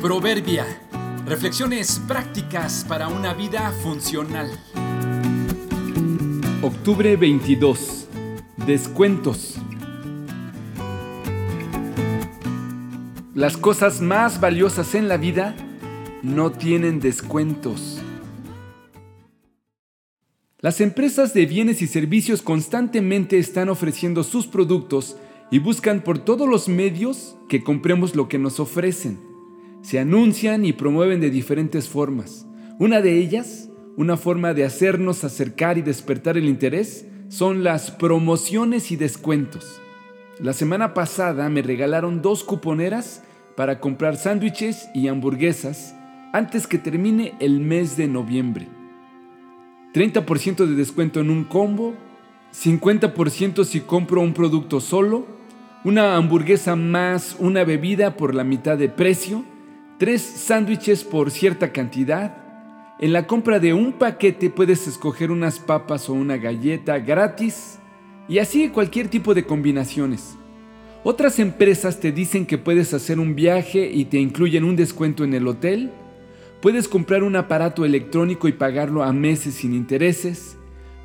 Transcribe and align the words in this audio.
Proverbia. 0.00 0.64
Reflexiones 1.26 2.00
prácticas 2.06 2.86
para 2.88 3.08
una 3.08 3.34
vida 3.34 3.72
funcional. 3.82 4.48
Octubre 6.62 7.16
22. 7.16 8.06
Descuentos. 8.64 9.56
Las 13.34 13.56
cosas 13.56 14.00
más 14.00 14.40
valiosas 14.40 14.94
en 14.94 15.08
la 15.08 15.16
vida 15.16 15.56
no 16.22 16.52
tienen 16.52 17.00
descuentos. 17.00 18.00
Las 20.60 20.80
empresas 20.80 21.34
de 21.34 21.44
bienes 21.46 21.82
y 21.82 21.88
servicios 21.88 22.40
constantemente 22.40 23.38
están 23.38 23.68
ofreciendo 23.68 24.22
sus 24.22 24.46
productos 24.46 25.16
y 25.50 25.58
buscan 25.58 26.04
por 26.04 26.20
todos 26.20 26.48
los 26.48 26.68
medios 26.68 27.36
que 27.48 27.64
compremos 27.64 28.14
lo 28.14 28.28
que 28.28 28.38
nos 28.38 28.60
ofrecen. 28.60 29.27
Se 29.82 29.98
anuncian 29.98 30.64
y 30.64 30.72
promueven 30.72 31.20
de 31.20 31.30
diferentes 31.30 31.88
formas. 31.88 32.46
Una 32.78 33.00
de 33.00 33.18
ellas, 33.18 33.70
una 33.96 34.16
forma 34.16 34.54
de 34.54 34.64
hacernos 34.64 35.24
acercar 35.24 35.78
y 35.78 35.82
despertar 35.82 36.36
el 36.36 36.48
interés, 36.48 37.06
son 37.28 37.64
las 37.64 37.90
promociones 37.90 38.90
y 38.90 38.96
descuentos. 38.96 39.80
La 40.40 40.52
semana 40.52 40.94
pasada 40.94 41.48
me 41.48 41.62
regalaron 41.62 42.22
dos 42.22 42.44
cuponeras 42.44 43.22
para 43.56 43.80
comprar 43.80 44.16
sándwiches 44.16 44.88
y 44.94 45.08
hamburguesas 45.08 45.94
antes 46.32 46.66
que 46.66 46.78
termine 46.78 47.34
el 47.40 47.60
mes 47.60 47.96
de 47.96 48.06
noviembre. 48.06 48.68
30% 49.94 50.66
de 50.66 50.74
descuento 50.74 51.20
en 51.20 51.30
un 51.30 51.44
combo, 51.44 51.94
50% 52.52 53.64
si 53.64 53.80
compro 53.80 54.20
un 54.20 54.34
producto 54.34 54.80
solo 54.80 55.38
una 55.84 56.16
hamburguesa 56.16 56.76
más 56.76 57.36
una 57.38 57.64
bebida 57.64 58.16
por 58.16 58.34
la 58.34 58.44
mitad 58.44 58.76
de 58.76 58.88
precio, 58.88 59.44
tres 59.98 60.22
sándwiches 60.22 61.02
por 61.02 61.32
cierta 61.32 61.72
cantidad. 61.72 62.36
En 63.00 63.12
la 63.12 63.26
compra 63.26 63.58
de 63.58 63.74
un 63.74 63.92
paquete 63.92 64.48
puedes 64.48 64.86
escoger 64.86 65.32
unas 65.32 65.58
papas 65.58 66.08
o 66.08 66.14
una 66.14 66.36
galleta 66.36 66.98
gratis 67.00 67.78
y 68.28 68.38
así 68.38 68.68
cualquier 68.68 69.08
tipo 69.08 69.34
de 69.34 69.44
combinaciones. 69.44 70.36
Otras 71.02 71.40
empresas 71.40 71.98
te 71.98 72.12
dicen 72.12 72.46
que 72.46 72.58
puedes 72.58 72.94
hacer 72.94 73.18
un 73.18 73.34
viaje 73.34 73.90
y 73.92 74.04
te 74.04 74.18
incluyen 74.18 74.64
un 74.64 74.76
descuento 74.76 75.24
en 75.24 75.34
el 75.34 75.48
hotel. 75.48 75.90
Puedes 76.60 76.88
comprar 76.88 77.24
un 77.24 77.34
aparato 77.34 77.84
electrónico 77.84 78.46
y 78.46 78.52
pagarlo 78.52 79.02
a 79.02 79.12
meses 79.12 79.54
sin 79.54 79.74
intereses. 79.74 80.56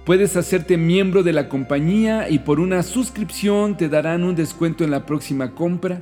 Puedes 0.06 0.36
hacerte 0.36 0.78
miembro 0.78 1.24
de 1.24 1.34
la 1.34 1.50
compañía 1.50 2.30
y 2.30 2.40
por 2.40 2.60
una 2.60 2.84
suscripción 2.84 3.78
te 3.78 3.90
darán 3.90 4.24
un 4.24 4.36
descuento 4.36 4.84
en 4.84 4.92
la 4.92 5.06
próxima 5.06 5.56
compra. 5.56 6.02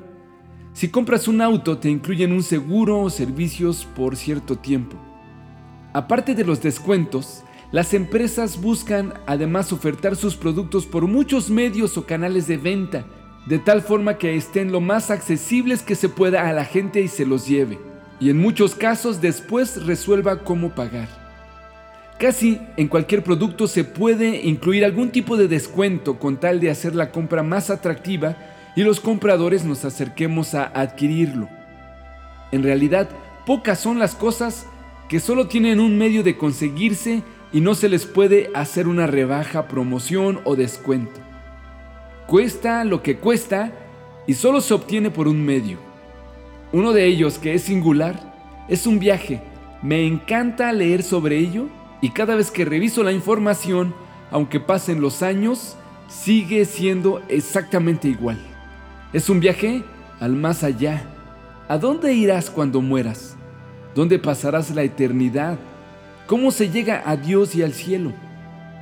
Si 0.73 0.89
compras 0.89 1.27
un 1.27 1.41
auto 1.41 1.77
te 1.77 1.89
incluyen 1.89 2.31
un 2.31 2.43
seguro 2.43 3.01
o 3.01 3.09
servicios 3.09 3.87
por 3.95 4.15
cierto 4.15 4.57
tiempo. 4.57 4.97
Aparte 5.93 6.33
de 6.33 6.45
los 6.45 6.61
descuentos, 6.61 7.43
las 7.71 7.93
empresas 7.93 8.61
buscan 8.61 9.13
además 9.27 9.73
ofertar 9.73 10.15
sus 10.15 10.35
productos 10.35 10.85
por 10.85 11.07
muchos 11.07 11.49
medios 11.49 11.97
o 11.97 12.05
canales 12.05 12.47
de 12.47 12.57
venta, 12.57 13.05
de 13.47 13.59
tal 13.59 13.81
forma 13.81 14.17
que 14.17 14.35
estén 14.35 14.71
lo 14.71 14.79
más 14.79 15.11
accesibles 15.11 15.81
que 15.81 15.95
se 15.95 16.07
pueda 16.07 16.47
a 16.47 16.53
la 16.53 16.63
gente 16.63 17.01
y 17.01 17.09
se 17.09 17.25
los 17.25 17.47
lleve. 17.47 17.77
Y 18.19 18.29
en 18.29 18.37
muchos 18.37 18.73
casos 18.75 19.19
después 19.19 19.85
resuelva 19.85 20.43
cómo 20.43 20.69
pagar. 20.69 21.09
Casi 22.17 22.61
en 22.77 22.87
cualquier 22.87 23.23
producto 23.23 23.67
se 23.67 23.83
puede 23.83 24.47
incluir 24.47 24.85
algún 24.85 25.09
tipo 25.09 25.37
de 25.37 25.47
descuento 25.47 26.19
con 26.19 26.39
tal 26.39 26.59
de 26.59 26.69
hacer 26.69 26.95
la 26.95 27.11
compra 27.11 27.41
más 27.41 27.69
atractiva 27.69 28.37
y 28.75 28.83
los 28.83 28.99
compradores 28.99 29.65
nos 29.65 29.85
acerquemos 29.85 30.53
a 30.53 30.71
adquirirlo. 30.73 31.49
En 32.51 32.63
realidad, 32.63 33.09
pocas 33.45 33.79
son 33.79 33.99
las 33.99 34.15
cosas 34.15 34.65
que 35.09 35.19
solo 35.19 35.47
tienen 35.47 35.79
un 35.79 35.97
medio 35.97 36.23
de 36.23 36.37
conseguirse 36.37 37.23
y 37.51 37.59
no 37.61 37.75
se 37.75 37.89
les 37.89 38.05
puede 38.05 38.49
hacer 38.53 38.87
una 38.87 39.07
rebaja, 39.07 39.67
promoción 39.67 40.39
o 40.45 40.55
descuento. 40.55 41.19
Cuesta 42.27 42.83
lo 42.85 43.03
que 43.03 43.17
cuesta 43.17 43.73
y 44.25 44.35
solo 44.35 44.61
se 44.61 44.73
obtiene 44.73 45.11
por 45.11 45.27
un 45.27 45.43
medio. 45.43 45.79
Uno 46.71 46.93
de 46.93 47.05
ellos, 47.05 47.39
que 47.39 47.53
es 47.53 47.63
singular, 47.63 48.33
es 48.69 48.87
un 48.87 48.99
viaje. 48.99 49.41
Me 49.81 50.05
encanta 50.05 50.71
leer 50.71 51.03
sobre 51.03 51.37
ello 51.37 51.67
y 52.01 52.11
cada 52.11 52.35
vez 52.35 52.51
que 52.51 52.63
reviso 52.63 53.03
la 53.03 53.11
información, 53.11 53.93
aunque 54.31 54.61
pasen 54.61 55.01
los 55.01 55.21
años, 55.21 55.75
sigue 56.07 56.63
siendo 56.63 57.21
exactamente 57.27 58.07
igual. 58.07 58.50
Es 59.13 59.29
un 59.29 59.41
viaje 59.41 59.83
al 60.21 60.37
más 60.37 60.63
allá. 60.63 61.03
¿A 61.67 61.77
dónde 61.77 62.13
irás 62.13 62.49
cuando 62.49 62.79
mueras? 62.79 63.35
¿Dónde 63.93 64.19
pasarás 64.19 64.73
la 64.73 64.83
eternidad? 64.83 65.59
¿Cómo 66.27 66.49
se 66.51 66.69
llega 66.69 67.03
a 67.05 67.17
Dios 67.17 67.53
y 67.53 67.61
al 67.61 67.73
cielo? 67.73 68.13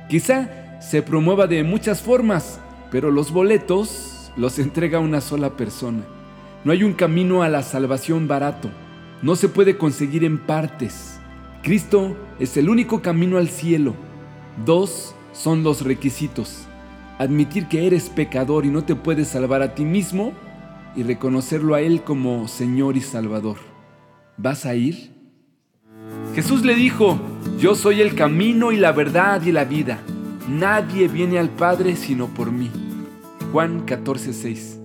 Quizá 0.08 0.78
se 0.80 1.02
promueva 1.02 1.48
de 1.48 1.64
muchas 1.64 2.00
formas, 2.00 2.60
pero 2.92 3.10
los 3.10 3.32
boletos 3.32 4.30
los 4.36 4.60
entrega 4.60 5.00
una 5.00 5.20
sola 5.20 5.56
persona. 5.56 6.02
No 6.62 6.70
hay 6.70 6.84
un 6.84 6.92
camino 6.92 7.42
a 7.42 7.48
la 7.48 7.64
salvación 7.64 8.28
barato. 8.28 8.70
No 9.22 9.34
se 9.34 9.48
puede 9.48 9.78
conseguir 9.78 10.22
en 10.22 10.38
partes. 10.38 11.18
Cristo 11.64 12.16
es 12.38 12.56
el 12.56 12.68
único 12.68 13.02
camino 13.02 13.36
al 13.36 13.48
cielo. 13.48 13.94
Dos 14.64 15.12
son 15.32 15.64
los 15.64 15.82
requisitos. 15.82 16.69
Admitir 17.20 17.66
que 17.66 17.86
eres 17.86 18.08
pecador 18.08 18.64
y 18.64 18.70
no 18.70 18.82
te 18.82 18.96
puedes 18.96 19.28
salvar 19.28 19.60
a 19.60 19.74
ti 19.74 19.84
mismo 19.84 20.32
y 20.96 21.02
reconocerlo 21.02 21.74
a 21.74 21.82
Él 21.82 22.02
como 22.02 22.48
Señor 22.48 22.96
y 22.96 23.02
Salvador. 23.02 23.58
¿Vas 24.38 24.64
a 24.64 24.74
ir? 24.74 25.12
Jesús 26.34 26.64
le 26.64 26.74
dijo, 26.74 27.20
yo 27.58 27.74
soy 27.74 28.00
el 28.00 28.14
camino 28.14 28.72
y 28.72 28.78
la 28.78 28.92
verdad 28.92 29.42
y 29.42 29.52
la 29.52 29.66
vida. 29.66 29.98
Nadie 30.48 31.08
viene 31.08 31.38
al 31.38 31.50
Padre 31.50 31.94
sino 31.94 32.26
por 32.28 32.50
mí. 32.50 32.70
Juan 33.52 33.84
14:6 33.84 34.79